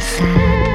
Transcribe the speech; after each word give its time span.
sad. 0.00 0.65